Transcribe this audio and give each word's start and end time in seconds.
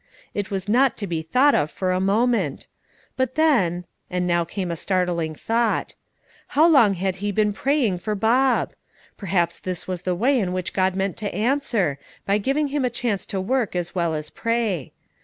It 0.33 0.49
was 0.49 0.67
not 0.67 0.97
to 0.97 1.05
be 1.05 1.21
thought 1.21 1.53
of 1.53 1.69
for 1.69 1.91
a 1.91 1.99
moment. 2.01 2.65
But 3.17 3.35
then 3.35 3.85
and 4.09 4.25
now 4.25 4.43
came 4.43 4.71
a 4.71 4.75
startling 4.75 5.35
thought. 5.35 5.93
How 6.57 6.65
long 6.67 6.95
he 6.95 7.05
had 7.27 7.35
been 7.35 7.53
praying 7.53 7.99
for 7.99 8.15
Bob! 8.15 8.73
Perhaps 9.15 9.59
this 9.59 9.87
was 9.87 10.01
the 10.01 10.15
way 10.15 10.39
in 10.39 10.53
which 10.53 10.73
God 10.73 10.95
meant 10.95 11.17
to 11.17 11.31
answer, 11.35 11.99
by 12.25 12.39
giving 12.39 12.69
him 12.69 12.83
a 12.83 12.89
chance 12.89 13.27
to 13.27 13.39
work 13.39 13.75
as 13.75 13.93
well 13.93 14.15
as 14.15 14.31
pray. 14.31 14.91